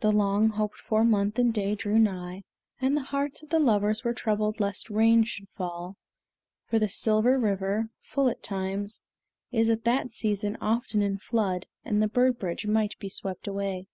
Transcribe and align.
The 0.00 0.10
long 0.10 0.48
hoped 0.48 0.80
for 0.80 1.04
month 1.04 1.38
and 1.38 1.54
day 1.54 1.76
drew 1.76 1.96
nigh, 1.96 2.42
and 2.80 2.96
the 2.96 3.04
hearts 3.04 3.44
of 3.44 3.50
the 3.50 3.60
lovers 3.60 4.02
were 4.02 4.12
troubled 4.12 4.58
lest 4.58 4.90
rain 4.90 5.22
should 5.22 5.48
fall; 5.50 5.96
for 6.66 6.80
the 6.80 6.88
Silver 6.88 7.38
River, 7.38 7.90
full 8.02 8.28
at 8.28 8.38
all 8.38 8.42
times, 8.42 9.04
is 9.52 9.70
at 9.70 9.84
that 9.84 10.10
season 10.10 10.56
often 10.60 11.02
in 11.02 11.18
flood, 11.18 11.66
and 11.84 12.02
the 12.02 12.08
bird 12.08 12.36
bridge 12.40 12.66
might 12.66 12.98
be 12.98 13.08
swept 13.08 13.46
away. 13.46 13.86